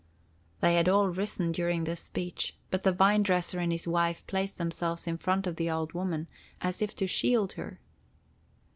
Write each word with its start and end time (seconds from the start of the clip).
They 0.61 0.73
had 0.73 0.89
all 0.89 1.09
risen 1.09 1.51
during 1.51 1.83
this 1.83 1.99
speech; 2.01 2.55
but 2.71 2.81
the 2.81 2.91
vine 2.91 3.21
dresser 3.21 3.59
and 3.59 3.71
his 3.71 3.87
wife 3.87 4.25
placed 4.25 4.57
themselves 4.57 5.05
in 5.05 5.19
front 5.19 5.45
of 5.45 5.57
the 5.57 5.69
old 5.69 5.93
woman, 5.93 6.27
as 6.59 6.81
if 6.81 6.95
to 6.95 7.05
shield 7.05 7.51
her. 7.53 7.79